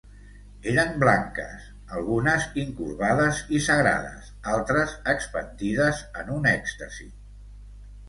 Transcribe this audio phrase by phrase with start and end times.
[0.69, 1.67] Eren blanques,
[1.97, 7.13] algunes incurvades i sagrades, altres expandides en un èxtasi.